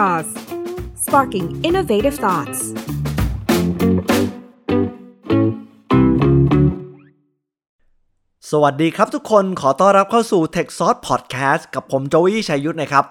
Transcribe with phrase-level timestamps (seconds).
[0.00, 0.28] Jaws
[1.04, 2.60] sparking innovative thoughts
[8.50, 13.04] สวัสดีครับทุกคนขอต้อนรับเข้าสู่ Tech Sauce Podcast กับผมโจวี่ชัยยุทธนะครับ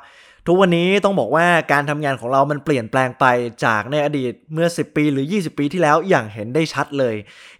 [0.47, 3.25] ทุกวันนี้ต้องบอกว่าการทำงานของเรามันเปลี่ยนแปลงไป
[3.65, 7.15] จากในอดีตเมื่อ 10 ปีหรือ 20 ปีที่แล้วอย่างเห็นได้ชัดเลย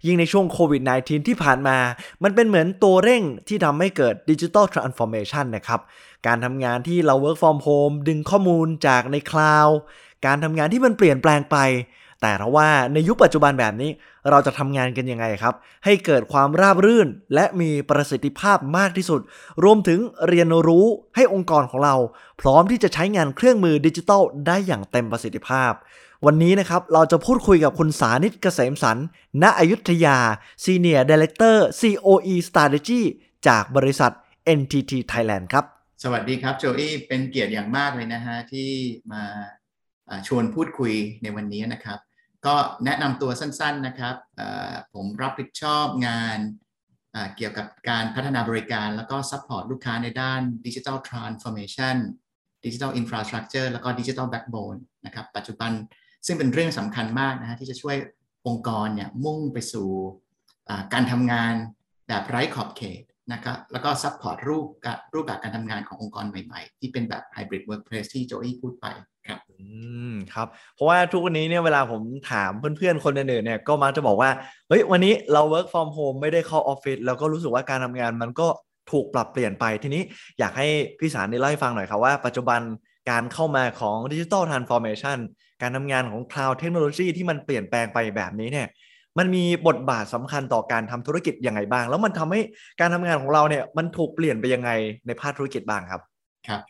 [0.06, 1.78] ยิ่งในช่วงโควิด -19 ที่ผ่านมา
[2.22, 5.80] มันเป็นเหมือนตัวเร่งที่ทำให้เกิด Digital Transformation นะครับ
[6.26, 9.76] การทำงานที่เรา work from home ดึงข้อมูลจากในคลาวด์
[10.26, 11.58] การทำงานที่มันเปลี่ยนแปลงไป
[12.22, 13.90] แต่เราว่าในยุคปัจจุบันแบบนี้
[14.30, 15.54] เราจะทำงานกันยังไงครับ
[15.84, 19.20] ให้เกิดความราบรื่น และมีประสิทธิภาพมากที่สุด
[19.64, 19.98] รวมถึง
[20.28, 20.86] เรียนรู้
[21.16, 21.94] ให้องค์กรของเรา
[22.40, 25.72] พร้อมที่จะใช้งานเครื่องมือดิจิทัลได้อย่างเต็มประสิทธิภาพ
[26.26, 28.98] วันนี้นะครับเราจะพูดคุยกับคุณสานิตเกษมสัน
[29.42, 30.18] ณอยุธยา
[30.64, 33.00] Senior Director COE Strategy
[33.46, 34.12] จากบริษัท
[34.58, 35.64] NTT Thailand ครับ
[36.04, 38.70] สวัสดีครับโจอี้เป็นเกียรติอย่างมากเลยนะฮะที่
[39.12, 39.22] มา
[40.26, 41.98] ชวนพูดคุยในวันนี้นะครับ
[42.46, 44.16] ก็แนะนำตัวสั้นๆนะครับ
[44.94, 46.38] ผมรับผิดชอบงาน
[47.36, 55.72] เกี่ยวกับการพัฒนาบริการ แล้วก็ support ลูกค้าในด้าน digital transformation digital infrastructure แล้วก็ digital backbone นะครับปัจจุบัน
[56.26, 57.96] ซึ่งเป็นเรื่องสำคัญมากนะฮะที่จะช่วย
[58.46, 59.88] องค์กรเนี่ยมุ่งไปสู่
[60.92, 61.54] การทำงาน
[62.08, 68.86] แบบไร้ขอบเขต นะครับแล้วก็ support รูปกับรูปแบบการทำงานขององค์กรใหม่ๆ ที่เป็นแบบ hybrid workplace ที่โจอี้พูดไป
[69.28, 69.66] ครับ อื
[70.12, 74.30] มครับ เพราะว่าทุกวันนี้เนี่ยเวลาผมถามเพื่อนๆ คนอื่นๆเนี่ยก็มักจะบอกว่า
[74.68, 78.48] เฮ้ย วันนี้เรา work from home ไม่ได้เข้าออฟฟิศแล้วก็รู้สึกว่าการทำงานมันก็
[78.90, 80.02] ถูกปรับเปลี่ยนไปทีนี้
[80.38, 80.66] อยากให้
[80.98, 82.60] พี่สานิตได้เล่าให้ฟังหน่อยครับว่าปัจจุบัน
[83.10, 85.18] การเข้ามาของ digital transformation
[85.62, 88.68] การทำงานของ cloud เทคโนโลยีที่มันเปลี่ยนแปลงไปแบบนี้เนี่ย
[89.20, 92.40] มันมีบทบาทสำคัญต่อการทำธุรกิจยังไงบ้าง แล้วมันทำให้
[92.80, 94.70] การทำงานของเราเนี่ยมันถูกเปลี่ยนไปยังไง
[95.06, 96.00] ในภาคธุรกิจบ้างครับ
[96.48, 96.62] ครับ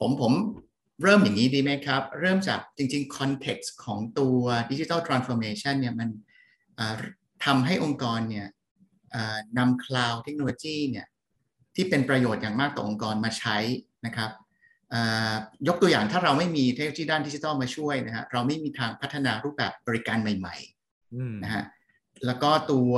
[0.00, 0.32] ผมผม
[1.02, 6.08] เริ่มอย่างนี้ดีไหมครับ เริ่มจากจริงๆ context ของตัว digital transformation เนี่ยมัน
[7.44, 8.46] ทำให้องค์กรเนี่ย
[9.58, 11.06] นำ cloud เทคโนโลยีเนี่ย
[11.74, 13.56] ที่เป็นประโยชน์อย่างมากต่อองค์กรมาใช้
[14.06, 14.30] นะครับ
[15.68, 21.64] ยกตัวอย่างถ้าเราไม่มีเทคโนโลยีด้านดิจิทัลมาช่วยนะฮะเราไม่มีทางพัฒนารูปแบบบริการใหม่ๆนะฮะ
[22.26, 22.92] แล้วก็ตัว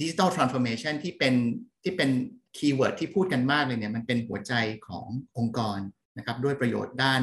[0.00, 1.34] digital transformation ที่เป็น
[1.82, 2.10] ที่เป็น
[2.56, 4.52] keyword ที่พูดกันมากเลยเนี่ยมันเป็นหัวใจ
[4.88, 5.06] ของ
[5.38, 5.78] องค์กร
[6.18, 7.22] นะครับด้วยประโยชน์ด้าน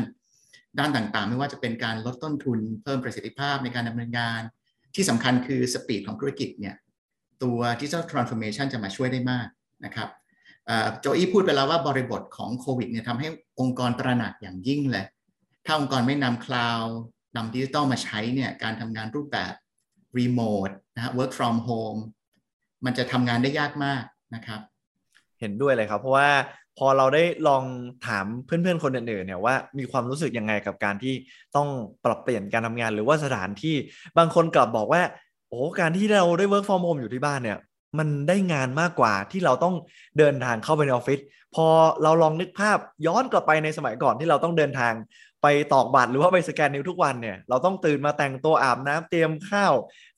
[0.80, 4.42] ด้านต่างๆ ไม่ว่าจะเป็นการลดต้นทุนเพิ่มประสิทธิภาพในการดำเนินงาน
[4.96, 6.76] ที่สำคัญคือ speed ของธุรกิจเนี่ย
[7.44, 9.48] ตัว digital transformation จะมาช่วยได้มาก
[9.86, 10.10] นะครับ
[11.00, 13.28] โจอี้พูดไปแล้วว่าบริบทของโควิดเนี่ยทำให้
[13.60, 15.06] องค์กรตระหนักอย่างยิ่งเลย
[15.66, 16.94] ถ้าองค์กรไม่นำคลาวด์
[17.36, 19.54] นำดิจิทัลมาใช้เนี่ยการทำงานรูปแบบ
[20.18, 22.00] รีโมทนะฮะ work from home
[22.86, 24.04] มันจะทำงานได้ยากมาก
[24.36, 24.60] นะครับ
[25.40, 26.30] เห็นด้วยเลยครับ เพราะว่า
[26.78, 27.64] พอเราได้ลอง
[28.08, 31.14] ถามเพื่อนๆคนอื่นๆเนี่ยว่ามีความรู้สึกยังไงกับการที่
[31.56, 31.68] ต้อง
[32.06, 33.76] ปรับเปลี่ยนการทำงาน หรือว่าสถานที่
[34.18, 35.02] บางคนกลับบอกว่า
[35.50, 37.58] โอ้การที่เราได้ work from home อยู่ที่บ้านเนี่ย
[38.00, 39.76] มันได้งานมากกว่าที่เราต้อง
[40.18, 41.20] เดินทางเข้าไปในออฟฟิศ
[41.56, 41.68] พอ
[42.04, 42.78] เราลองนึกภาพ
[43.08, 44.94] ย้อนกลับไปในสมัยก่อนที่เราต้องเดินทาง
[45.44, 49.74] ไปตอกบัตรหรือว่าไปสแกนนิ้วทุกวันเนี่ยเราต้องตื่นมาแต่งตัวอาบน้ำเตรียมข้าว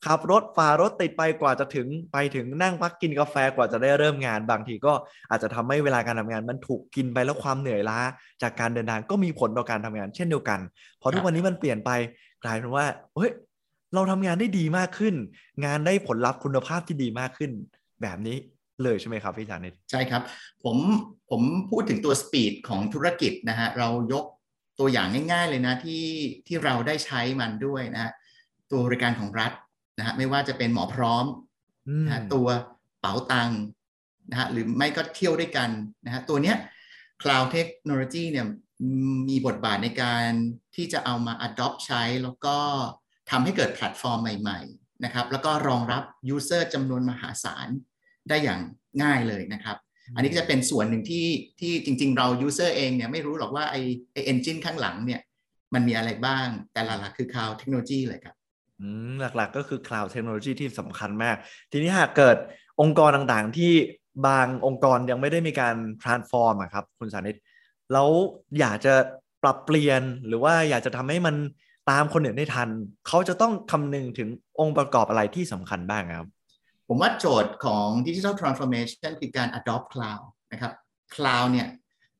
[0.05, 4.93] ขับรถฝ่ารถติดไปกว่าจะถึงไปถึงนั่งพักกินกาแฟกว่าจะได้เริ่มงาน บางทีก็
[5.29, 7.99] อาจจะทำให้เวลาการทำงานมันถูกกินไปแล้วความเหนื่อยล้า
[8.41, 10.59] จากการเดินทางก็มีผลต่อการทำงานเช่นเดียวกัน
[11.01, 11.91] พอทุกวันนี้มันเปลี่ยนไป
[12.43, 12.85] กลายเป็นว่า
[13.15, 13.31] เฮ้ย
[13.93, 15.15] เราทำงานได้ดีมากขึ้น
[15.65, 17.51] งานได้ผลลัพธ์คุณภาพที่ดีมากขึ้น
[18.01, 18.37] แบบนี้
[18.83, 20.21] เลยใช่ไหมครับพี่จานิตใช่ครับ
[20.63, 20.77] ผม
[21.29, 21.41] ผม
[21.71, 24.25] พูดถึงตัวสปีดของธุรกิจนะฮะเรายก
[24.79, 26.05] ตัวอย่างง่าย ๆ เลยนะที่
[26.47, 28.11] ที่เราได้ใช้มันด้วยนะ
[28.71, 29.51] ตัวบริการของรัฐ
[29.97, 31.25] นะฮะไม่ว่าจะเป็นหมอพร้อม
[32.05, 32.47] นะตัว
[33.01, 33.51] เป๋าตัง
[34.29, 35.69] นะฮะหรือไม่ก็เที่ยวด้วยกัน
[36.05, 36.57] นะฮะตัวเนี้ย
[37.21, 38.47] cloud technology เนี่ย
[39.29, 40.29] มีบทบาทในการ
[40.75, 42.57] ที่จะเอามา adopt ใช้ แล้วก็
[43.29, 46.03] ทำให้เกิดแพลตฟอร์มใหม่ๆนะครับแล้วก็รองรับ
[46.35, 47.67] user จำนวนมหาศาล
[48.29, 48.61] ได้อย่าง
[49.03, 49.77] ง่ายเลยนะครับ
[50.15, 51.27] อันนี้ก็จะเป็นส่วนหนึ่งที่
[51.59, 53.75] ที่จริง ๆ เรา user เองเนี่ยไม่รู้หรอกว่าไอ้
[54.13, 55.21] ไอ้ engine ข้างหลังเนี่ย
[55.73, 58.35] มันมีอะไรบ้าง แต่หลักๆคือ cloud technology เลยครับ
[59.19, 61.35] หลักๆก็คือ cloud technology ที่สำคัญมาก
[61.71, 62.37] ทีนี้หากเกิด
[62.81, 63.73] องค์กรต่างๆ ที่
[64.27, 67.37] บางองค์กรยังไม่ได้มีการ transform อะครับคุณสานิต
[67.93, 68.09] แล้ว
[68.59, 68.93] อยากจะ
[69.43, 71.35] ปรับเปลี่ยนหรือว่าอยากจะทำให้มัน
[71.91, 72.69] ตามคนอื่นได้ทัน
[73.07, 74.29] เขาจะต้องคำนึงถึง
[74.59, 76.29] องค์ประกอบอะไรที่สำคัญบ้างครับ
[76.87, 80.73] ผมว่าโจทย์ของ Digital Transformation คือการ adopt cloud นะครับ
[81.15, 81.69] cloud เนี่ย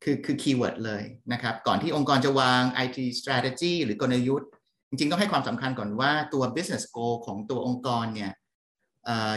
[0.04, 4.50] คือคือ keyword เลยนะครับ ก่อนที่องค์กรจะวาง IT strategy หรือกลยุทธ์
[4.90, 8.32] จริงๆ ต้องให้ความสำคัญก่อนว่าตัว business goal ของตัวองค์กรเนี่ย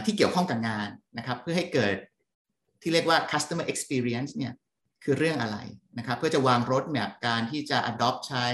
[0.05, 1.95] ที่เกี่ยวข้องกับงานนะครับ เพื่อให้เกิด
[2.81, 4.53] ที่เรียกว่า customer experience เนี่ย
[5.03, 5.57] คือเรื่องอะไร
[5.97, 8.47] นะครับ เพื่อจะวางรถแมพการที่จะ adopt ใช้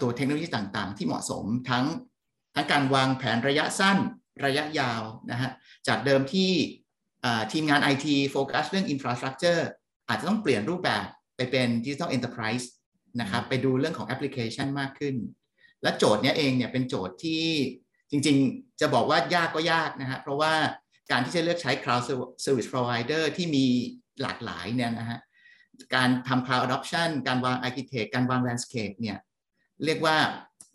[0.00, 1.84] ตัวเทคโนโลยีต่างๆ ที่เหมาะสมทั้ง
[2.54, 3.98] ทั้งการวางแผนระยะสั้น
[4.44, 5.50] ระยะยาวนะฮะ
[5.88, 6.50] จากเดิมที่
[7.52, 9.62] ทีมงาน IT โฟกัสเรื่อง Infrastructure
[10.08, 11.06] อาจจะต้องเปลี่ยนรูปแบบ
[11.36, 12.66] ไปเป็น Digital Enterprise
[13.20, 15.16] นะครับไปดูเรื่องของแอปพลิเคชันมากขึ้น
[15.82, 17.44] และโจทย์นี้เองเนี่ยเป็นโจทย์ที่
[18.10, 20.52] จริงๆ จะบอกว่ายากก็ยากนะฮะเพราะว่า
[21.10, 22.02] การที่จะเลือกใช้ Cloud
[22.44, 23.64] Service Provider ที่มี
[24.22, 25.18] หลากหลายเนี่ยนะฮะ
[25.94, 29.18] การทำ Cloud Adoption การวาง Architect การวาง Landscape เนี่ย
[29.84, 30.16] เรียกว่า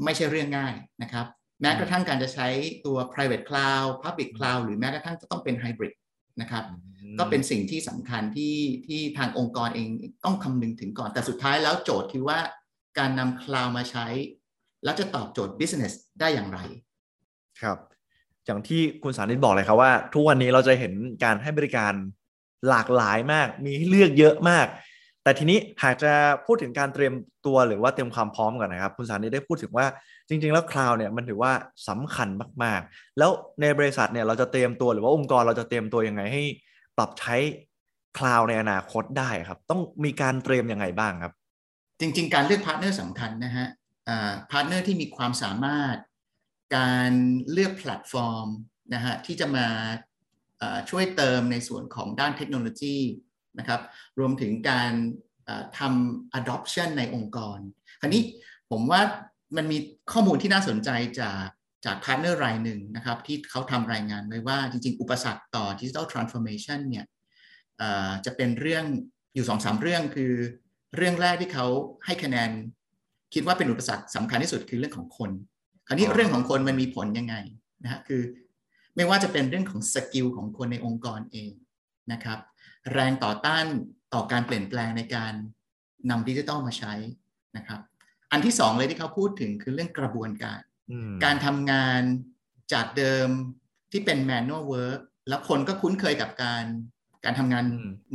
[0.03, 1.25] ไม่ใช่เรื่องง่ายนะครับ
[1.61, 2.47] แม้กระทั่งการจะใช้
[2.85, 5.93] ตัว private cloud public cloud หรือแม้กระทั่งจะต้องเป็น hybrid
[6.41, 6.63] นะครับ
[7.19, 9.87] ก็เป็นสิ่งที่สำคัญที่ที่ทางองค์กรเอง
[10.25, 12.39] ต้องคำนึงถึงก่อน แต่สุดท้ายแล้วโจทย์คือว่า
[12.99, 14.07] การนำคลาวมาใช้
[14.83, 16.59] แล้วจะตอบโจทย์ business ได้อย่างไร
[17.61, 17.77] ครับ
[18.45, 20.93] อย่างที่คุณสานิตบอกเลยครับว่า ทุกวันนี้เราจะเห็น
[21.23, 21.93] การให้บริการ
[22.69, 24.67] หลากหลายมาก มีเลือกเยอะมาก
[25.23, 26.11] แต่ทีนี้หากจะ
[26.45, 27.13] พูดถึงการเตรียม
[27.45, 29.85] ตัวหรือว่าเตรียมความพร้อมก่อนนะครับ คุณสานิตได้พูดถึงว่า
[30.29, 31.51] จริง ๆ แล้วคลาวเนี่ยมันถือว่า
[31.89, 32.29] สำคัญ
[32.63, 33.31] มาก ๆ แล้ว
[33.61, 36.43] ในบริษัทเนี่ยเราจะเตรียมตัวหรือว่าองค์กรเราจะเตรียมตัวยังไงให้
[36.97, 37.35] ปรับใช้
[38.17, 41.33] คลาวในอนาคตได้ครับ ต้องมีการเตรียมยังไงบ้างครับ
[41.99, 43.67] จริง ๆ การเลือก partner สำคัญนะฮะ
[44.51, 45.97] partner ที่มีความสามารถ
[46.75, 47.11] การ
[47.51, 48.47] เลือกแพลตฟอร์ม
[48.93, 49.67] นะฮะที่จะมา
[50.89, 52.97] ช่วยเติมในส่วนของด้านเทคโนโลยี
[53.59, 53.81] นะครับ
[54.19, 54.91] รวมถึงการ
[55.79, 57.59] ทำ adoption ในองค์กร
[58.01, 58.23] คราวนี้
[58.71, 59.01] ผมว่า
[59.57, 59.77] มันมี
[60.11, 60.89] ข้อมูลที่น่าสนใจ
[61.21, 61.47] จาก
[61.85, 67.05] จาก partner รายหนึ่งนะครับ ที่เขาทำรายงานไว้ว่าจริง ๆ อุปสรรคต่อ Digital Transformation เนี่ย
[68.25, 68.85] จะเป็นเรื่อง
[69.35, 70.33] อยู่สองสามเรื่องคือ
[70.97, 71.67] เรื่องแรกที่เขา
[72.05, 72.49] ให้คะแนน
[73.33, 75.31] คิดว่าเป็นอุปสรรคสำคัญที่สุดคือเรื่องของคน
[75.87, 77.35] คราวนี้เรื่องของคนมันมีผลยังไง
[77.83, 78.21] นะฮะคือ
[78.95, 81.51] ไม่ว่าจะเป็นเรื่องของสกิลของคนในองค์กรเอง
[82.11, 82.39] นะครับ
[82.93, 83.65] แรงต่อต้าน
[84.13, 85.33] ต่อการเปลี่ยนแปลงในการ
[86.09, 86.93] นำดิจิทัลมาใช้
[87.57, 87.79] นะครับ
[88.31, 90.59] อันที่สองเลยที่เขาพูดถึงคือเรื่องกระบวนการ
[91.25, 92.01] การทำงาน
[92.73, 93.27] จากเดิม
[93.91, 94.99] ที่เป็น manual work
[95.29, 96.65] แล้วคนก็คุ้นเคยกับการ
[97.25, 97.65] การทำงาน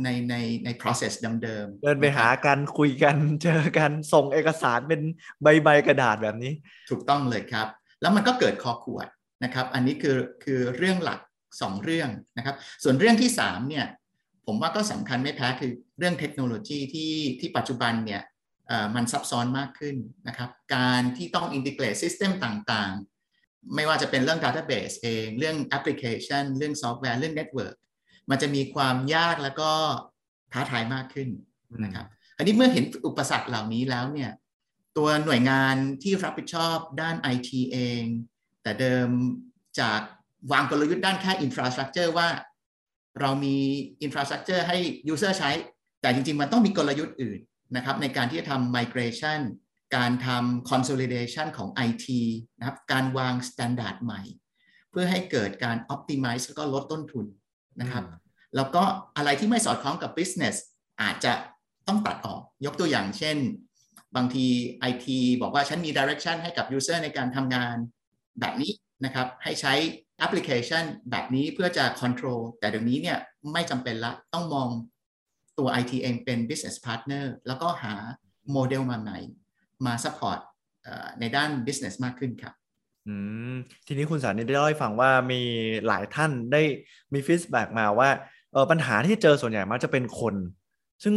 [0.03, 0.35] ในใน
[0.65, 5.01] ใน process เดิมเดินไปหากันคุยกันเจอกันส่งเอกสารเป็น
[5.43, 6.53] ใบใบกระดาษแบบนี้
[6.89, 7.67] ถูกต้องเลยครับ
[8.01, 9.07] แล้วมันก็เกิดคอขวด
[9.43, 11.19] นะครับ อันนี้คือคือเรื่องหลัก
[11.51, 13.85] 2 เรื่องนะครับ ส่วนเรื่องที่3เนี่ย
[14.47, 18.21] ผมว่าก็สำคัญไม่แพ้คือเรื่องเทคโนโลยีที่ที่ปัจจุบันเนี่ย
[18.95, 19.95] มันซับซ้อนมากขึ้น
[20.27, 27.75] นะครับ การที่ต้องอินทิเกรตซิสเต็มต่างๆ ไม่ว่าจะเป็นเรื่อง Database เอง เรื่องแอปพลิเคชัน เรื่องซอฟต์แวร์ เรื่อง network
[28.29, 29.71] มันจะมีความยากแล้วก็
[30.53, 31.29] ท้าทายมากขึ้น
[31.83, 32.05] นะครับ
[32.37, 34.31] อันนี้เมื่อเห็นอุปสรรคเหล่านี้แล้วเนี่ย
[34.97, 38.03] ตัวหน่วยงานที่รับผิดชอบด้าน IT เอง
[38.63, 39.09] แต่เดิม
[39.79, 39.99] จาก
[40.51, 42.27] วางกลยุทธ์ด้านแค่ Infrastructure ว่า
[43.21, 43.55] เรามี
[44.05, 44.77] Infrastructure ให้
[45.13, 45.51] User ใช้
[46.01, 47.39] แต่จริง ๆ มันต้องมีกลยุทธ์อื่น
[47.75, 49.39] นะครับในการที่จะทำ migration
[49.95, 52.07] การทำ consolidation ของ IT
[52.57, 54.21] นะครับการวาง standard ใหม่
[54.91, 57.25] เพื่อให้เกิดการ optimize แล้วก็ลดต้นทุน
[57.81, 58.05] นะครับ
[58.55, 58.83] แล้วก็
[59.17, 60.55] อะไรที่ไม่สอดคล้องกับ business
[61.01, 61.33] อาจจะ
[61.87, 63.37] ต้องตัดออกยกตัวอย่างเช่น
[64.15, 64.45] บางที
[64.91, 65.05] IT
[65.41, 67.75] บอกว่าฉันมี direction ให้กับ user ในการทำงาน
[68.39, 68.71] แบบนี้
[69.05, 69.73] นะครับ ให้ใช้
[70.17, 73.17] แอปพลิเคชันแบบนี้เพื่อจะ control แต่เดี๋ยวนี้เนี่ย
[73.53, 74.67] ไม่จำเป็นละต้องมอง
[75.57, 77.93] ตัว IT เองเป็น business partner แล้วก็หา
[78.51, 79.19] โมเดลมาใหม่
[79.85, 80.39] มา support
[81.19, 82.53] ในด้าน business มากขึ้นครับ
[83.87, 85.41] ทีนี้คุณสารนี่ได้เล่าให้ฟังว่ามี
[85.87, 86.61] หลายท่านได้
[87.13, 88.09] มีฟีดแบ็มาว่า
[88.71, 90.35] ปัญหาที่เจอส่วนใหญ่มักจะเป็นคน
[91.03, 91.15] ซึ่ง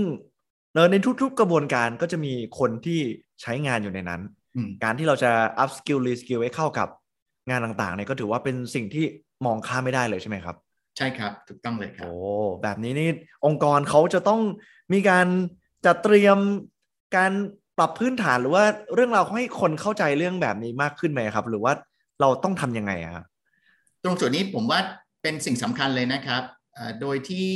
[0.92, 3.00] ในทุกๆกระบวนการก็จะมีคนที่
[3.42, 4.22] ใช้งานอยู่ในนั้น
[4.84, 5.30] การที่เราจะ
[5.62, 6.88] up skill re skill ให้เข้ากับ
[7.48, 9.04] งานต่างๆเนี่ยก็ถือว่าเป็นสิ่งที่
[9.46, 10.56] มองข้ามไม่ได้เลยใช่ไหมครับ
[10.96, 12.14] ใช่ครับถูกต้องเลยครับโอ้
[12.62, 13.08] แบบนี้นี่
[13.46, 14.40] องค์กรเขาจะต้อง
[14.92, 15.26] มีการ
[15.86, 16.38] จัดเตรียม
[17.16, 17.32] การ
[17.78, 21.72] ปรับพื้นฐานหรือว่าเรื่องราวให้คนเข้าใจเรื่องแบบนี้มากขึ้นไหมครับ หรือว่า
[22.20, 23.24] เราต้องทำยังไงอะ
[24.02, 24.80] ตรงส่วนนี้ผมว่า
[25.22, 26.42] เป็นสิ่งสำคัญเลยนะครับ
[27.00, 27.50] โดยที่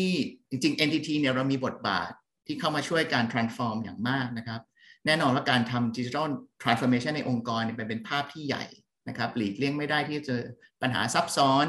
[0.51, 2.11] จริงๆ NTT เนี่ยเรามีบทบาท
[2.47, 4.61] ที่เข้ามาช่วยการ transform อย่างมากนะครับ
[5.07, 6.27] แน่นอนว่าการทำ digital
[6.63, 8.65] transformation ในองค์กรเนี่ยเป็นภาพที่ใหญ่
[9.09, 10.43] นะครับหลีกเลี่ยงไม่ได้ที่จะเจอ
[10.83, 11.67] ปัญหาซับซ้อน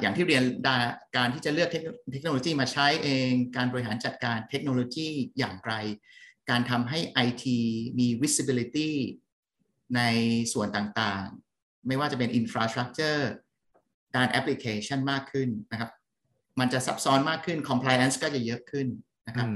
[0.00, 0.44] อย่างที่เรียน
[1.16, 1.70] การที่จะเลือก
[2.12, 5.08] เทคโนโลยีมาใช้เอง การบริหารจัดการเทคโนโลยี
[5.38, 5.72] อย่างไร
[6.50, 7.44] การทำให้ IT
[7.98, 8.90] มี visibility
[9.96, 10.00] ใน
[10.52, 13.22] ส่วนต่างๆ ไม่ว่าจะเป็น infrastructure
[14.14, 15.90] ด้านแอปพลิเคชันมากขึ้นนะครับ
[16.60, 18.86] มันจะซับซ้อนมากขึ้น compliance ก็จะเยอะขึ้น
[19.28, 19.48] นะครับ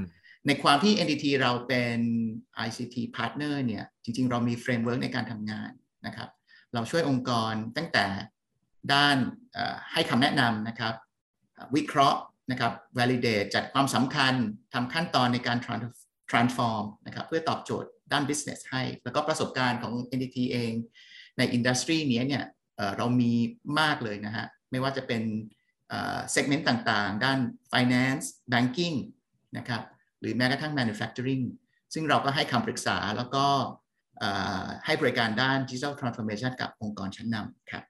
[0.47, 1.99] ในความที่ NTT เราเป็น
[2.67, 5.71] ICT partner เนี่ย จริง ๆ เรามี framework ในการทำงาน
[6.05, 6.29] นะครับ
[6.73, 8.05] เราช่วยองค์กรตั้งแต่
[8.93, 9.17] ด้าน
[9.93, 10.93] ให้คำแนะนำนะครับ
[11.75, 12.19] วิเคราะห์
[12.51, 14.33] นะครับ validate จัดความสำคัญ
[14.73, 15.57] ทำขั้นตอนในการ
[16.31, 20.73] transform นะครับเพื่อตอบโจทย์ด้าน business ให้ แล้วก็ประสบการณ์ของ NTT เอง
[21.37, 22.43] ในอินดัสทรีนี้เนี่ย
[22.97, 23.33] เรามี
[23.79, 25.23] มากเลยนะฮะ ไม่ว่าจะเป็น
[25.89, 27.39] เซกเมนต์ต่างๆ ด้าน
[27.71, 28.95] finance banking
[29.57, 29.81] นะครับ
[30.19, 31.43] หรือแม้กระทั่ง manufacturing
[31.93, 33.45] ซึ่งเราก็ให้คำปรึกษาแล้วก็
[34.85, 37.83] ให้บริการด้าน digital transformation กับองค์กรชั้นนำครับ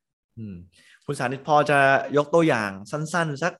[1.05, 1.79] คุณสานิตพอจะ
[2.17, 3.53] ยกตัวอย่างสั้น ๆ สัก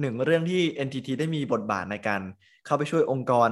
[0.00, 2.22] หนึ่งเรื่องที่ NTT ได้มีบทบาทในการ
[2.66, 3.50] เข้าไปช่วยองค์กร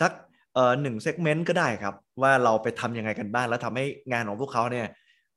[0.00, 0.12] สัก
[0.54, 4.86] เอ่อหนึ่งเซกเมนต์ก็ได้ครับ ว่าเราไปทำยังไงกันบ้าง แล้วทำให้งานของพวกเขาเนี่ย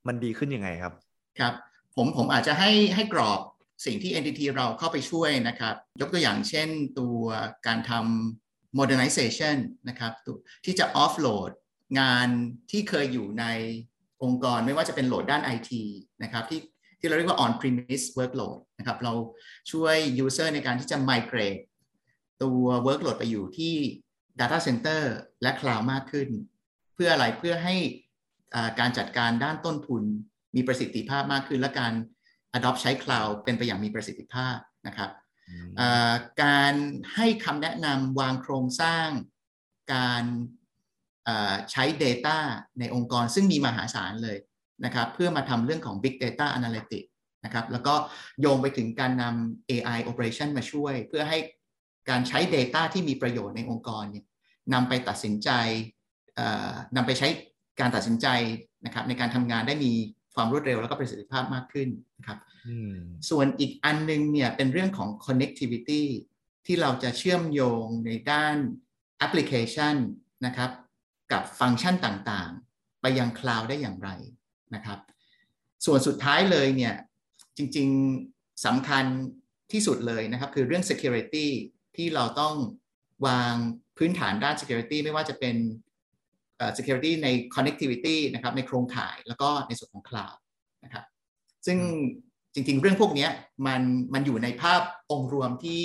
[0.06, 0.92] มันดีขึ้นยังไงครับ
[1.38, 1.52] ครับ
[1.96, 3.40] ผมผมอาจจะให้ให้กรอบ
[3.86, 7.18] สิ่งที่ NTT เราเข้าไปช่วยนะครับ ยกตัวอย่างเช่นตัว
[7.66, 9.56] การทำ modernization
[9.88, 10.12] นะครับ
[10.64, 11.50] ที่จะ offload
[11.98, 12.28] งาน
[12.70, 13.44] ที่เคยอยู่ใน
[14.22, 15.70] องค์กรไม่ว่าจะเป็นโหลดด้าน IT
[16.22, 16.60] นะครับที่
[16.98, 19.12] ที่เราเรียกว่า on premise workload นะครับเรา
[19.70, 21.60] ช่วย user ในการที่จะ migrate
[22.42, 23.74] ตัว workload ไปอยู่ที่
[24.40, 25.02] data center
[25.42, 26.28] และ cloud มากขึ้น
[26.94, 27.76] เพื่ออะไรเพื่อให้
[28.80, 30.02] การจัดการด้านต้นทุน
[30.56, 31.92] มีประสิทธิภาพมากขึ้น และการ
[32.56, 34.56] adopt ใช้ cloud เป็นไปอย่างมีประสิทธิภาพ
[34.86, 35.10] นะครับ
[36.42, 36.74] การ
[37.14, 39.08] ให้คำแนะนำวางโครงสร้าง
[39.94, 40.24] การ
[41.72, 42.36] ใช้ Data
[42.78, 44.38] ในองค์กรซึ่งมีมหาศาลเลย
[44.84, 47.08] นะครับเพื่อมาทำเรื่องของ Big Data Analytics
[47.44, 47.94] นะครับแล้วก็
[48.40, 51.38] โยงไปถึงการนำ AI Operation มาช่วย เพื่อให้
[52.10, 54.24] การใช้ Data ที่มีประโยชน์ในองค์กรเนี่ย
[54.74, 55.50] นำไปตัดสินใจ
[56.96, 57.28] นำไปใช้
[57.80, 58.26] การตัดสินใจ
[58.84, 59.92] นะครับในการทำงานได้มี
[60.34, 62.38] ความรวดเร็วแล้วก็ประสิทธิภาพมากขึ้นนะครับ
[63.30, 66.02] ส่วนอีกอันนึงเนี่ยเป็นเรื่องของ connectivity
[66.66, 68.56] ที่เราจะเชื่อมโยงในด้าน
[69.18, 69.96] แอปพลิเคชัน
[70.46, 70.70] นะครับ
[71.32, 74.08] กับฟังก์ชันต่างๆ ไปยังคลาวด์ได้อย่างไร
[74.74, 74.98] นะครับ
[75.86, 76.94] ส่วนสุดท้ายเลยเนี่ย
[77.56, 79.04] จริงๆสำคัญ
[79.72, 81.46] ที่สุดเลยนะครับคือเรื่อง security
[81.96, 82.54] ที่เราต้อง
[83.26, 83.54] วาง
[83.98, 85.56] พื้นฐานด้าน security ไม่ว่าจะเป็น
[86.76, 90.38] security ใน connectivity นะครับในโครงข่ายแล้วก็ในส่วนของ cloud
[90.84, 91.04] นะครับ
[91.66, 91.78] ซึ่ง
[92.54, 93.28] จริงๆ เรื่องพวกนี้
[93.66, 93.82] มัน
[94.14, 95.84] มันอยู่ในภาพองค์รวมที่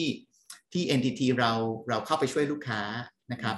[0.74, 1.52] ที่ NTT เรา
[1.90, 2.82] เราเข้าไปช่วยลูกค้า
[3.32, 3.58] นะครับ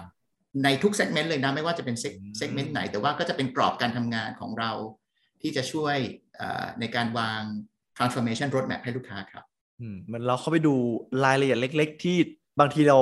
[0.64, 4.72] ในทุก segment เลยนะไม่ว่าจะเป็น segment ไหน แต่ว่าก็จะเป็นกรอบการทำงานของเรา
[5.42, 5.98] ที่จะช่วย
[6.80, 7.42] ในการวาง
[7.98, 9.44] transformation roadmap ให้ลูกค้าครับ
[10.12, 10.76] มันเราเข้าไปดู
[11.26, 12.18] รายละเอียดเล็ก ๆ ที่
[12.60, 13.00] บางทีเรา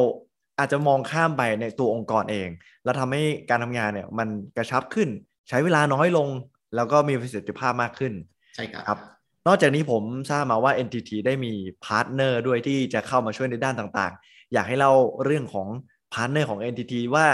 [0.60, 2.50] อาจจะมองข้ามไปในตัวองค์กรเอง
[2.84, 5.10] แล้วทำให้การทำงานเนี่ยมันกระชับขึ้น
[5.50, 6.28] ใช้เวลาน้อยลง
[6.76, 8.14] แล้วก็มีประสิทธิภาพมากขึ้น
[8.56, 9.00] ใช่ครับครับ
[9.48, 11.54] นอกจากนี้ผมทราบมาว่า NTT ได้มี
[11.86, 14.94] partner ด้วยที่จะเข้ามาช่วยในด้านต่างๆ อยากให้เล่า
[15.26, 15.68] เรื่องของ
[16.16, 17.26] partner ของ NTT ว่า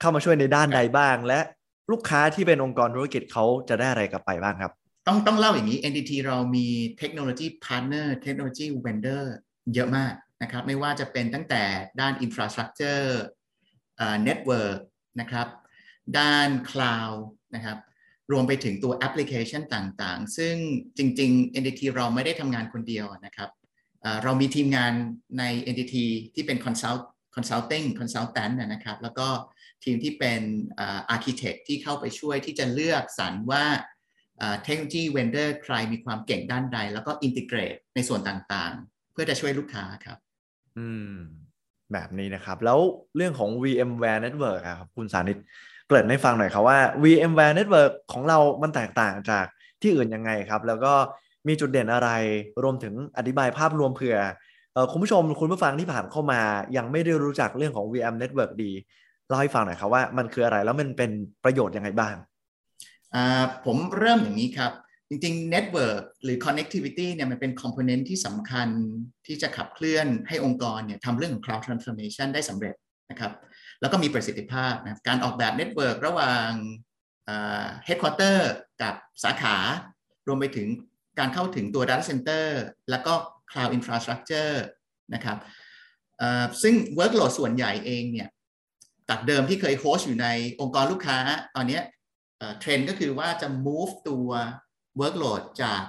[0.00, 1.40] เข้ามาช่วยในด้านใดบ้าง และ
[1.90, 4.72] ลูกค้าที่เป็นองค์กรธุรกิจเขาจะได้อะไรกลับไปบ้างครับ
[5.06, 6.66] ต้องต้องเล่าอย่างนี้ NTT เรามี
[6.98, 9.34] technology partner technology vendor
[9.74, 11.62] เยอะมากนะครับไม่ว่าจะเป็นตั้งแต่
[12.00, 14.78] ด้าน infrastructure network
[15.20, 15.46] นะครับ
[16.18, 17.78] ด้าน cloud นะครับ
[18.32, 20.54] รวมไปถึงตัวแอปพลิเคชันต่างๆ ซึ่ง
[20.96, 23.50] จริง ๆ NTT เราไม่ได้ทำงานคนเดียวนะครับ
[24.22, 24.92] เรามีทีมงาน
[25.38, 25.42] ใน
[25.72, 25.94] NTT
[26.34, 27.00] ที่เป็น consult
[27.34, 29.28] consulting consultant นะครับ แล้วก็
[29.84, 30.40] ทีมที่เป็น
[30.80, 33.64] architect ที่เข้าไปช่วยที่จะเลือกสรรว่า
[34.64, 40.18] เทคโนโลยี vendor ใครมีความเก่งด้านใด แล้วก็ integrate ในส่วนต่างๆ เพื่อจะช่วยลูกค้าครับ
[40.78, 41.14] อืม
[41.92, 42.78] แบบนี้นะครับ แล้ว
[43.16, 45.38] เรื่องของ VMware Network ครับคุณสานิต
[45.86, 49.46] เกริ่นให้ฟังหน่อยครับว่า VMware Network ของเรามันแตกต่างจาก
[49.82, 50.94] ที่อื่นยังไงครับ แล้วก็
[51.48, 52.10] มีจุดเด่นอะไร
[52.62, 54.18] รวมถึงอธิบายภาพรวมเผื่อ
[54.92, 56.40] คุณผู้ชมคุณผู้ฟังที่ผ่านเข้ามา
[56.76, 58.72] ยังไม่ได้รู้จักเรื่องของ VM Network ดี
[59.28, 61.10] เล่าให้ฟังหน่อยครับว่ามันคืออะไรแล้วมันเป็น
[61.44, 62.14] ประโยชน์ยังไงบ้าง
[63.64, 64.72] ผมเริ่มอย่างนี้ครับ
[65.08, 68.68] จริงๆ Network หรือ Connectivity เนี่ยมันเป็นคอมโพเนนต์ที่สำคัญ
[69.26, 72.74] ที่จะขับเคลื่อนให้องค์กรเนี่ยทำเรื่องของ Cloud Transformation ได้สำเร็จ
[73.10, 73.32] นะครับ
[73.80, 76.50] แล้วก็มีประสิทธิภาพนะการออกแบบ Network ระหว่าง
[77.86, 78.38] Headquarter
[78.82, 79.56] กับสาขา
[80.26, 80.68] รวมไปถึง
[81.18, 82.44] การเข้าถึงตัว Data Center
[82.90, 83.14] แล้วก็
[83.50, 84.56] Cloud Infrastructure
[85.14, 85.38] นะครับ
[86.62, 88.28] ซึ่ง Workload ส่วนใหญ่เองเนี่ย
[89.08, 90.28] จากเดิมที่เคย host อยู่ใน
[90.60, 91.18] องค์กรลูกค้า
[91.56, 91.80] ตอนนี้
[92.60, 94.28] เทรนด์ก็คือว่าจะ move ตัว
[95.00, 95.82] workload จาก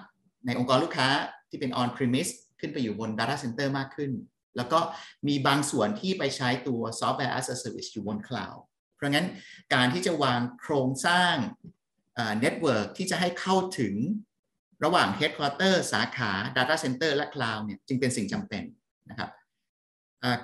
[0.46, 1.10] ในองค์กรลูกค้า
[1.50, 4.12] ที่เป็น on premise ขึ้นไปอยู่บน data center มากขึ้น
[4.58, 4.80] แล้วก็
[5.28, 8.60] มีบางส่วนที่ไปใช้ตัว software as a service อยู่บน cloud
[8.96, 9.28] เพราะงั้น
[9.74, 11.36] การที่จะวางโครงสร้าง
[12.40, 13.96] network ที่จะให้เข้าถึง
[14.84, 18.64] ระหว่าง headquarter สาขา data center และ cloud เนี่ยจึงเป็นสิ่งจำเป็น
[19.10, 19.30] นะครับ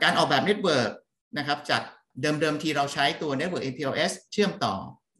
[0.04, 0.92] การออกแบบ network
[1.38, 1.82] นะครับจาก
[2.22, 4.76] เดิมๆที่เราใช้ตัว Network MPLS เชื่อมต่อ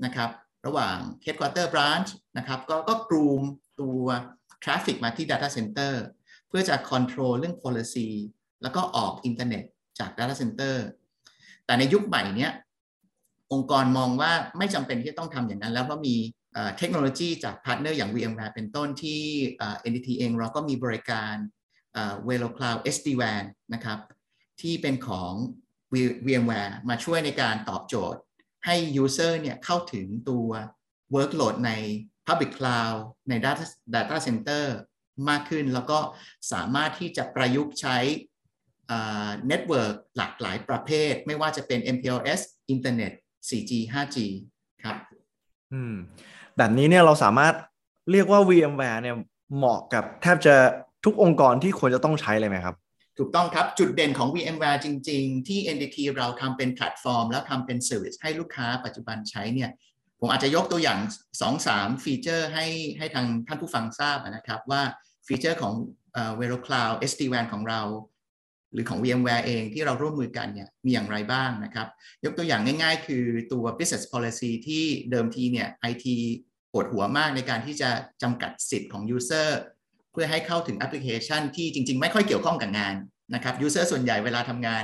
[0.06, 0.30] นะครับ
[0.66, 3.42] ระหว่าง Headquarter Branch นะครับก็ก็รวม
[3.82, 4.04] ตัว
[4.64, 5.94] Traffic มาที่ Data Center
[6.48, 8.08] เพื่อจะ Control เรื่อง Policy
[8.62, 9.64] แล้วก็ออกอินเทอร์เน็ต
[10.00, 10.76] จาก Data Center
[11.66, 12.52] แต่ในยุคใหม่เนี้ย
[13.52, 16.16] องค์กรมองว่าไม่จำเป็นที่ต้องทำอย่างนั้น แล้วเพราะมี
[16.78, 19.22] เทคโนโลยีจาก partner อย่าง VMware เป็นต้นที่
[19.90, 21.34] NTT เองเราก็มีบริการ
[22.28, 24.00] Velo Cloud SD-WAN นะครับ
[24.62, 25.34] ที่เป็นของ
[26.26, 28.20] VMware มาช่วยในการตอบโจทย์
[28.66, 30.50] ให้ User เนี่ยเข้าถึงตัว
[31.16, 31.72] Workload ใน
[32.28, 32.98] Public Cloud
[33.30, 34.66] ใน Data, Data Center
[35.30, 36.00] มากขึ้น แล้วก็
[36.52, 37.98] สามารถที่จะประยุกต์ใช้
[39.48, 43.12] network หลากหลายประเภท ไม่ว่าจะเป็น MPLS อินเทอร์เน็ต
[43.50, 44.18] 4G 5G
[44.84, 44.98] ครับ
[45.74, 45.96] อืม
[46.58, 47.54] แบบนี้เนี่ยเราสามารถ
[48.12, 49.16] เรียกว่า VMware เนี่ย
[49.56, 50.56] เหมาะกับแทบจะ
[51.06, 52.76] ทุกองค์กรที่ควรจะต้องใช้เลยไหมครับ
[53.18, 59.70] ถูกต้องครับ จุดเด่นของ VMware จริง ๆ ที่ NTT เราทำเป็นแพลตฟอร์ม แล้วทำเป็น service ให้ลูกค้าปัจจุบันใช้เนี่ย
[60.20, 61.00] ผมอาจจะยกตัวอย่าง
[61.52, 62.66] 2-3 feature ให้
[62.98, 64.82] ให้ทางท่านผู้ฟังทราบนะครับว่า
[65.28, 65.74] ฟีเจอร์ของ
[66.40, 67.82] v e r o Cloud SD-WAN ของเรา
[68.74, 71.88] หรือของ VMware เองที่เราร่วมมือกันเนี่ยมีอย่างไรบ้างนะครับ
[72.26, 76.06] ยกตัวอย่างง่ายๆ คือตัว business policy ที่เดิมทีเนี่ย IT
[76.78, 77.90] ปวดหัวมากในการที่จะ
[78.22, 79.50] จำกัดสิทธิ์ของ user
[80.12, 82.96] เพื่อให้เข้าถึงแอปพลิเคชันที่จริง ๆ ไม่ค่อยเกี่ยวข้องกับงาน
[83.34, 84.84] นะครับ user ส่วนใหญ่เวลาทำงาน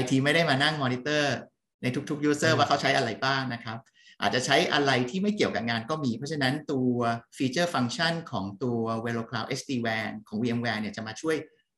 [0.00, 1.34] IT ไม่ได้มานั่งมอนิเตอร์
[1.82, 3.78] ในทุกๆ user ว่าเขาใช้อะไรบ้างนะครับ
[4.20, 6.96] อาจจะใช้อะไรที่ไม่เกี่ยวกับงานก็มี เพราะฉะนั้นตัว
[7.36, 11.36] feature function ของตัว Velo Cloud SD-WAN ของ VMware เนี่ยจะมาช่วย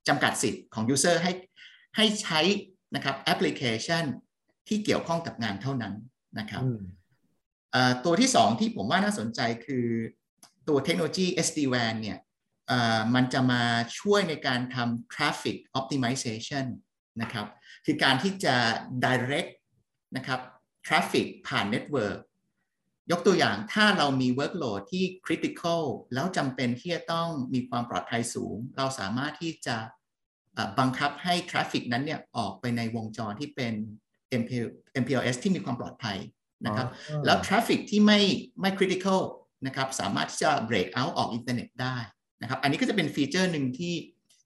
[0.08, 1.32] จำกัดสิทธิ์ของ User ให้
[1.96, 2.40] ให้ใช้
[2.94, 4.04] นะครับแอปพลิเคชัน
[4.68, 5.94] ที่เกี่ยวข้องกับงานเท่านั้น
[6.38, 6.62] นะครับ
[8.04, 9.87] ตัวที่ 2 ที่ผมว่าน่าสนใจคือ
[10.69, 12.19] ตัวเทคโนโลยี SD-WAN เนี่ย
[13.14, 13.62] มันจะมา
[13.99, 16.66] ช่วยในการทำ traffic optimization
[17.23, 17.47] นะครับ
[17.87, 18.57] คือการที่จะ
[19.04, 19.52] direct
[20.16, 20.40] นะครับ
[20.87, 22.19] traffic ผ่าน network
[23.11, 25.83] ยกตัวอย่างถ้าเรามี workload ที่ critical
[26.14, 29.76] แล้วจำเป็นที่จะต้องมีความปลอดภัยสูง เราสามารถที่จะ
[30.78, 33.75] บังคับให้ traffic นั้นเนี่ยออกไปในวงจรที่เป็น
[35.02, 36.19] MPLS ที่มีความปลอดภัย
[36.66, 36.88] นะครับ
[37.25, 38.21] แล้ว traffic ที่ไม่
[38.61, 39.21] ไม่ critical
[39.66, 41.97] นะครับสามารถที่จะ break out ออกอินเทอร์เน็ตได้
[42.43, 43.95] นะครับอันนี้ก็จะเป็น feature หนึ่งที่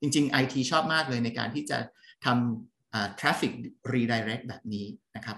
[0.00, 1.78] จริง ๆ IT ชอบมากเลยในการที่จะ
[2.24, 3.52] ทำ traffic
[3.92, 5.36] redirect แบบนี้นะครับ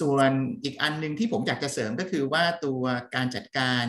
[0.00, 0.30] ส่วน
[0.64, 2.82] อีกอันหนึ่งที่ผมอยากจะเสริมก็คือว่าตัว
[3.14, 3.84] การจัดการ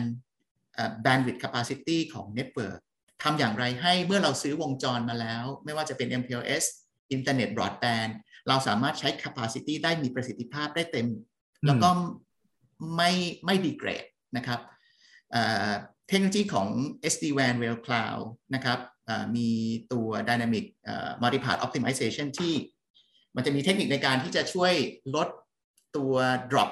[1.04, 2.80] bandwidth capacity ของ network
[3.22, 6.64] ทำอย่างไรให้เมื่อเราซื้อวงจรมาแล้ว ไม่ว่าจะเป็น MPLS
[7.16, 8.12] Internet Broadband
[8.48, 11.06] เราสามารถใช้ capacity ได้มีประสิทธิภาพได้เต็ม
[11.66, 11.88] แล้วก็
[12.96, 13.10] ไม่
[13.46, 14.04] ไม่ดีเกรด
[14.36, 14.60] นะครับ
[16.08, 16.68] เทคโนโลยีของ
[17.12, 18.22] SD-WAN Rail Cloud
[18.54, 18.78] นะครับ
[19.36, 19.48] มี
[19.92, 20.64] ตัว Dynamic
[21.22, 22.54] Multipath Optimization ที่
[23.36, 24.72] มันจะมีเทคนิคในการที่จะช่วย
[25.14, 25.28] ลด
[25.96, 26.14] ตัว
[26.50, 26.70] drop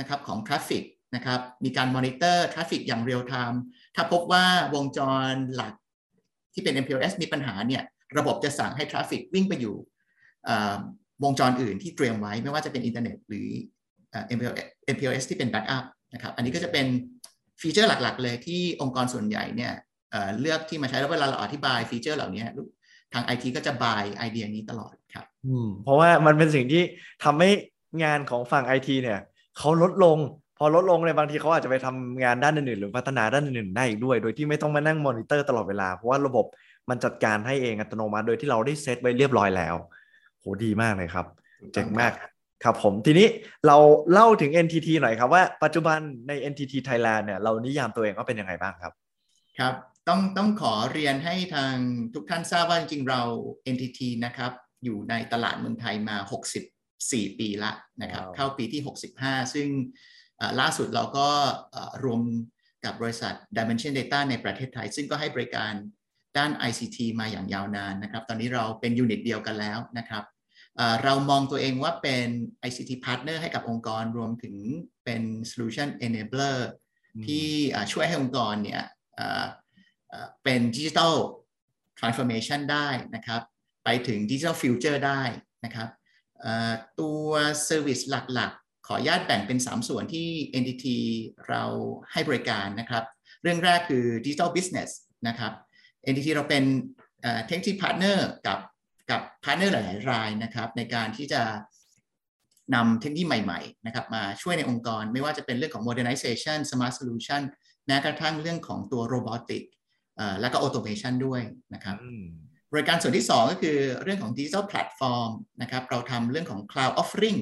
[0.00, 3.56] นะครับของ traffic นะครับ มีการ monitor traffic อย่าง real time
[3.94, 5.00] ถ้าพบว่าวงจ
[5.30, 5.74] รหลัก
[6.54, 7.82] ที่เป็น MPLS มีปัญหาเนี่ย
[8.18, 9.76] ระบบจะสั่งให้ traffic วิ่งไปอยู่
[11.22, 13.48] วงจรอื่นที่เตรียมไว้ไม่ว่าจะเป็นอินเทอร์เน็ตหรือ
[14.94, 16.86] MPLS ที่เป็น backup นะครับอันนี้ก็จะเป็น
[17.60, 19.72] feature หลักๆ เลยที่องค์กรส่วนใหญ่เนี่ย
[20.40, 22.44] เลือกที่มาใช้แล้วเวลาเราอธิบาย feature เหล่านี้
[23.12, 25.24] ทาง IT ก็จะ buy ไอเดียนี้ตลอดครับ
[25.84, 26.82] เพราะว่ามันเป็นสิ่งที่
[27.24, 27.50] ทำให้
[28.04, 29.20] งานของฝั่งไอทีเนี่ย
[29.58, 30.18] เขาลดลง
[30.58, 36.46] พอลดลงในบางทีเขาอาจจะไปทำงานด้านอื่นๆหรือพัฒนาด้านอื่นๆได้อีกด้วย โดยที่ไม่ต้องมานั่งมอนิเตอร์ตลอดเวลา เพราะว่าระบบ
[36.90, 39.74] มันจัดการให้เองอัตโนมัติโดยที่เราได้เซตไว้เรียบร้อยแล้ว
[40.40, 41.26] โหดีมากเลยครับ
[41.72, 42.12] เจ๋งมาก
[42.64, 43.26] ครับผมทีนี้
[43.66, 43.76] เรา
[44.12, 45.98] เล่าถึง NTT หน่อยครับว่าปัจจุบัน
[46.28, 48.92] ใน NTT Thailand เนี่ยเรานิยามตัวเองว่าเป็นยังไงบ้างครับ
[49.58, 49.74] ครับ
[50.08, 51.74] ต้องต้องขอเรียนให้ทาง
[52.14, 53.22] ทุกท่านทราบว่าจริงๆเรา
[53.74, 54.52] NTT นะครับ
[54.84, 56.16] อยู่ในตลาดเมืองไทยมา
[56.62, 57.72] 60 4ปีละ
[58.02, 58.82] นะครับเข้าปีที่
[59.16, 59.68] 65 ซึ่ง
[60.60, 61.28] ล่าสุดเราก็
[62.04, 62.22] รวม
[62.84, 65.72] กับบริษัท Dimension Data ในประเทศไทย ซึ่งก็ให้บริการ
[66.38, 70.24] ด้าน ICT มาอย่างยาวนานนะครับ ตอนนี้เราเป็นยูนิตเดียวกันแล้วนะครับ
[71.04, 72.28] เรามองตัวเองว่าเป็น
[72.68, 74.56] ICT partner ให้กับองค์กรรวมถึง
[75.04, 76.58] เป็น solution enabler
[77.26, 77.48] ที่
[77.92, 78.82] ช่วยให้องค์กรเนี่ย
[80.44, 81.14] เป็น digital
[81.98, 83.42] transformation ได้นะครับ
[83.84, 85.22] ไปถึง digital future ได้
[85.64, 85.88] นะครับ
[87.00, 87.28] ตัว
[87.64, 88.00] service
[88.34, 90.28] หลักๆ ขออนุญาตแบ่งเป็น 3 ส่วนที่
[90.62, 90.86] NTT
[91.48, 91.62] เรา
[92.12, 93.04] ให้บริการนะครับ
[93.42, 94.90] เรื่องแรกคือ Digital Business
[95.28, 95.52] นะครับ
[96.10, 96.64] NTT เราเป็น
[97.46, 98.58] technology partner กับ
[99.12, 101.42] กับ partner หลาย ๆ รายนะครับ ในการที่จะ
[102.74, 107.42] นำเทคโนโลยีใหม่ ๆ นะครับ มาช่วยในองค์กร ไม่ว่าจะเป็นเรื่องของ modernization smart solution
[107.86, 109.62] แม้กระทั่งเรื่องของตัว robotic
[110.40, 111.40] และก็ automation ด้วย
[111.74, 111.96] นะครับ
[112.72, 115.30] บริการส่วนที่ 2 ก็คือเรื่องของ Digital Platform
[115.62, 117.40] นะครับ เราทำเรื่องของ Cloud Offering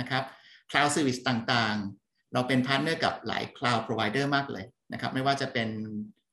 [0.00, 0.24] นะครับ
[0.70, 5.68] Cloud Service ต่าง ๆ เราเป็น partner กับหลาย Cloud Provider มากเลยนะครับ ไม่ว่าจะเป็น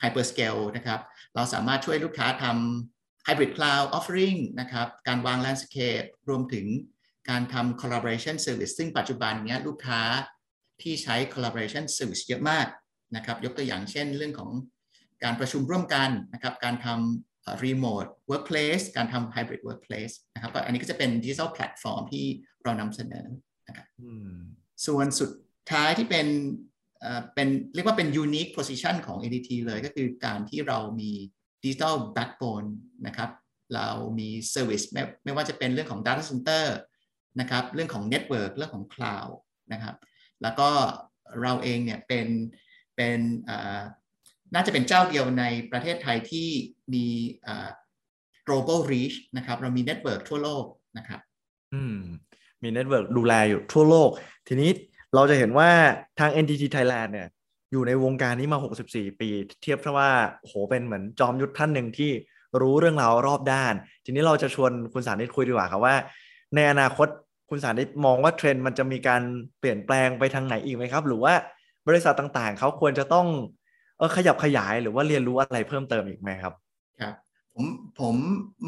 [0.01, 0.99] Hyperscale นะครับ
[1.35, 6.65] เราสามารถช่วยลูกค้าทำ Hybrid Cloud Offering นะครับ การวาง Landscape รวมถึง
[7.29, 10.01] การทำ collaboration service ซึ่งปัจจุบันเนี้ยลูกค้า
[10.81, 12.67] ที่ใช้ collaboration service เยอะมาก
[13.15, 14.51] นะครับ ยกตัวอย่างเช่นเรื่องของ
[15.23, 22.25] การประชุมร่วมกันนะครับ การทำ remote workplace การทำ hybrid workplace นะครับอันนี้ก็จะเป็น digital platform ที่
[22.63, 23.27] เรานำเสนอ
[23.67, 23.87] นะครับ
[24.85, 25.31] ส่วนสุด
[25.71, 26.27] ท้ายที่เป็น
[27.35, 31.11] เป็นเรียกว่าเป็น unique position ของ ADT เลยก็คือการที่เรามี
[31.63, 32.67] digital backbone
[33.07, 33.29] นะครับ
[33.75, 33.87] เรา
[34.19, 36.65] มี service ไม่ไม่ว่าจะเป็นเรื่องของ data center
[37.39, 39.33] นะครับเรื่องของ network เรื่องของ cloud
[39.73, 39.95] นะครับ
[40.41, 40.69] แล้วก็
[41.41, 42.27] เราเองเนี่ยเป็น
[42.95, 43.19] เป็น
[44.53, 46.49] น่าจะเป็นเจ้าเดียวในประเทศไทยที่
[46.93, 47.05] มี
[48.47, 50.65] global reach นะครับเรามี network ทั่วโลก
[50.97, 51.19] นะครับ
[51.73, 51.97] อืม
[52.63, 54.09] มี network ดูแลอยู่ทั่วโลก
[54.47, 54.71] ทีนี้
[55.15, 55.69] เราจะเห็นว่า
[56.19, 57.27] ทาง NTT Thailand เนี่ย
[57.71, 59.29] อยู่ในวงการนี้มา 64 ปี
[59.63, 62.11] เทียบว่าโหเป็นเหมือนจอมยุทธท่านหนึ่งที่
[62.61, 63.73] รู้เรื่องราวรอบด้าน
[64.05, 65.95] ทีนี้เราจะชวนคุณสานิตคุยดีกว่าครับว่า
[66.55, 67.07] ในอนาคต
[67.49, 69.21] คุณสานิตมองว่าเทรนด์มันจะมีการ
[69.59, 71.33] เปลี่ยนแปลงไปทางไหนอีกไหมครับ หรือว่า
[71.87, 73.27] บริษัทต่างๆ เขาควรจะต้อง
[73.97, 76.53] เออขยับขยายหรือว่าเรียนรู้อะไรเพิ่มเติมอีกไหมครับ
[77.01, 77.13] ครับ
[77.53, 77.65] ผม
[77.99, 78.15] ผม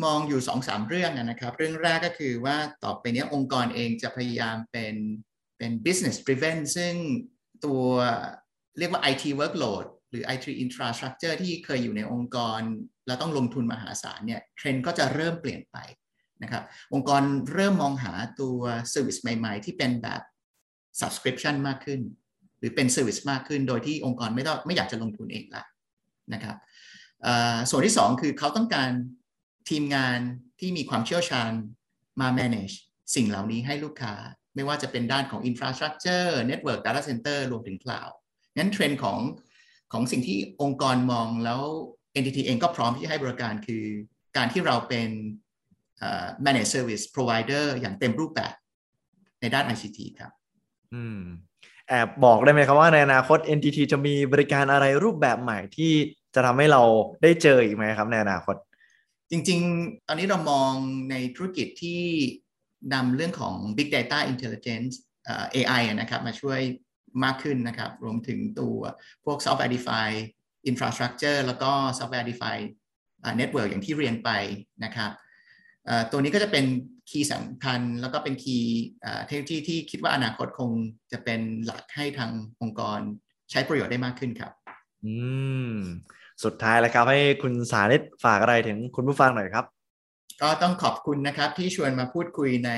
[0.04, 4.96] มองอยู่สองสามเรื่องนะครับ เรื่องแรกก็คือว่าต่อไปนี้องค์กรเองจะพยายามเป็น
[5.58, 6.94] เป็น business driven ซึ่ง
[7.66, 7.84] ตัว
[8.80, 12.62] เรียกว่า IT workload หรือ IT infrastructure ที่เคยอยู่ในองค์กร
[13.08, 15.78] แล้วต้องลงทุนมหาศาลเนี่ยเทรนด์ก็จะเริ่มเปลี่ยนไป
[16.44, 17.22] นะครับองค์กร
[17.54, 18.60] เริ่มมองหาตัว
[18.94, 20.22] service ใหม่ ๆ ที่เป็นแบบ
[21.02, 22.02] subscription มากขึ้น
[22.60, 25.64] หรือเป็น service มากขึ้น โดยที่องค์กรไม่ต้องไม่อยากจะลงทุนเองละ
[26.34, 26.58] นะครับ
[27.70, 28.92] ส่วนที่ 2 คือเขาต้องการ
[29.70, 30.20] ทีมงาน
[30.60, 31.52] ที่มีความเชี่ยวชาญ
[32.22, 32.76] มา manage
[33.16, 34.14] สิ่งเหล่านี้ให้ลูกค้า
[34.56, 38.14] ไม่ว่าจะเป็นด้านของ infrastructure network data center รวมถึง cloud
[38.58, 39.20] งั้นเทรนด์ของ
[39.94, 41.62] ของสิ่งที่องค์กรมองแล้ว
[42.18, 43.84] entity เองก็พร้อมที่ให้บริการคือ
[44.38, 45.10] การที่เราเป็น
[46.46, 48.54] managed service provider อย่างเต็มรูปแบบ
[49.42, 50.32] ในด้าน ICT ครับ
[50.94, 51.20] อืม
[51.88, 55.92] แอบบอกได้ไหมครับว่าในอนาคต NTT จะมีบริการอะไรรูปแบบใหม่ที่
[56.36, 56.82] จะทำให้เรา
[57.24, 58.56] ได้เจออีกไหมครับในอนาคต
[59.32, 60.74] จริง ๆ ตอนนี้เรามอง
[61.12, 62.02] ในธุรกิจที่
[62.94, 64.94] นำเรื่องของ Big Data Intelligence
[65.56, 66.60] AI นะครับ มาช่วย
[67.24, 68.78] มากขึ้นนะครับ รวมถึงตัว
[69.26, 70.22] พวก Software Defined
[70.70, 72.68] Infrastructure แล้วก็ Software Defined
[73.40, 74.30] Network อย่างที่เรียนไป
[74.84, 75.12] นะครับ
[76.12, 76.66] ตัวนี้ก็จะเป็น
[77.10, 78.76] คีย์สำคัญแล้วก็เป็นคีย์
[79.26, 80.72] เทคโนโลยีที่คิดว่าอนาคตคง
[81.12, 83.00] จะเป็นหลักให้ทางองค์กร
[83.52, 84.52] ใช้ประโยชน์ได้มากขึ้นครับ
[85.06, 85.14] อื
[85.72, 85.74] ม
[86.44, 89.66] สุดท้ายแล้วครับ ให้คุณสานิตฝากอะไรถึงคุณผู้ฟังหน่อยครับ
[90.42, 92.72] ก็ต้องขอบคุณนะครับที่ชวนมาพูดคุยใน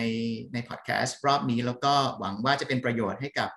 [0.53, 3.49] ในพอดแคสต์รอบนี้ แล้วก็หวังว่าจะเป็นประโยชน์ให้กับ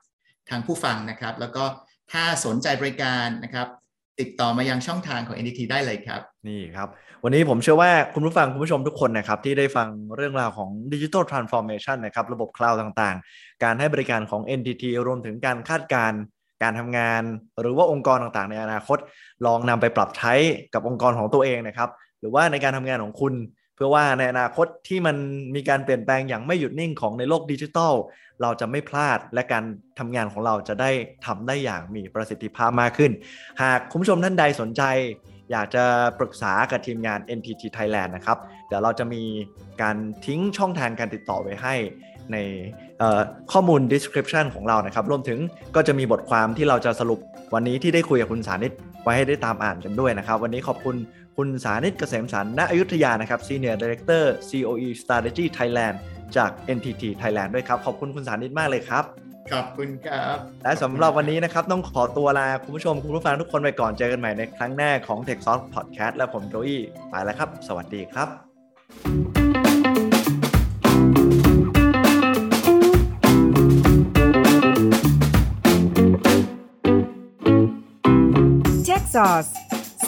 [0.50, 1.64] ทางผู้ฟังนะครับ แล้วก็
[2.12, 3.68] ถ้าสนใจบริการนะครับ
[4.20, 6.88] ติดต่อมายังช่องทางของ NTT ได้เลยครับ นี่ครับ
[7.24, 16.20] วันนี้ผมเชื่อว่าคุณผู้ฟังคุณผู้ชมทุกคนนะครับ ที่ได้ฟังเรื่องราวของ digital transformation นะครับ ระบบคลาวด์ต่างๆ การให้บริการของ NTT รวมถึงการคาดการณ์
[16.62, 17.22] การทำงาน
[17.61, 18.98] หรือว่าองค์กรต่างๆ ในอนาคต
[19.46, 20.35] ลองนำไปปรับใช้
[20.74, 23.35] กับองค์กรของตัวเองนะครับ หรือว่าในการทำงานของคุณ
[23.76, 25.16] เพื่อว่าในอนาคตที่มัน
[25.54, 27.94] มีการเปลี่ยนแปลงอย่างไม่หยุดนิ่งของในโลกดิจิทัล
[28.42, 29.64] เราจะไม่พลาดและการ
[29.98, 30.90] ทำงานของเราจะได้
[31.26, 33.12] ทำได้อย่างมีประสิทธิภาพมากขึ้น
[33.62, 34.82] หากคุณผู้ชมท่านใดสนใจ
[35.50, 35.84] อยากจะ
[36.18, 39.22] ปรึกษากับทีมงาน NTT Thailand นะครับ เดี๋ยวเราจะมี
[39.82, 41.74] การทิ้งช่องทางการติดต่อไว้ให้
[42.32, 42.36] ใน
[43.52, 45.38] ข้อมูล description ของเรานะครับ รวมถึง
[45.76, 47.20] ก็จะมีบทความที่เราจะสรุป
[47.54, 50.96] วันนี้ที่ได้คุยกับคุณสานิตไว้ให้ได้ตามอ่านกันด้วยนะครับ วันนี้ขอบคุณ
[51.40, 55.96] คุณสานิตเกษมสันณอยุธยานะครับ Senior Director COE Strategy Thailand
[56.37, 59.05] จาก NTT Thailand ด้วยครับ ขอบคุณคุณสานิตมากเลยครับ
[59.53, 68.29] ขอบคุณครับ และสำหรับวันนี้นะครับ ต้องขอตัวลาคุณผู้ชมคุณผู้ฟังทุกคนไปก่อนเจอกันใหม่ในครั้งหน้าของ Tech Soft Podcast และผมโจอี้ไปแล้วครับ สวัสดีครับ
[78.87, 79.53] Tech Sauce